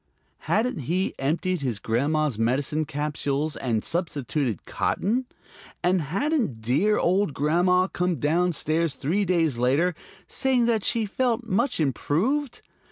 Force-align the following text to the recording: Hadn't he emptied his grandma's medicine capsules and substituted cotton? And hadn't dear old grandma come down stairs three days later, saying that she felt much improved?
Hadn't 0.49 0.79
he 0.79 1.13
emptied 1.19 1.61
his 1.61 1.77
grandma's 1.77 2.39
medicine 2.39 2.85
capsules 2.85 3.55
and 3.55 3.85
substituted 3.85 4.65
cotton? 4.65 5.27
And 5.83 6.01
hadn't 6.01 6.59
dear 6.59 6.97
old 6.97 7.35
grandma 7.35 7.85
come 7.85 8.15
down 8.15 8.51
stairs 8.53 8.95
three 8.95 9.25
days 9.25 9.59
later, 9.59 9.93
saying 10.27 10.65
that 10.65 10.83
she 10.83 11.05
felt 11.05 11.45
much 11.45 11.79
improved? 11.79 12.63